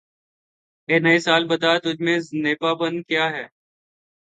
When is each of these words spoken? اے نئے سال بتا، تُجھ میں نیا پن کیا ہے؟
اے 0.89 0.95
نئے 1.03 1.17
سال 1.25 1.43
بتا، 1.49 1.71
تُجھ 1.83 2.01
میں 2.05 2.17
نیا 2.43 2.71
پن 2.79 2.93
کیا 3.09 3.25
ہے؟ 3.35 3.45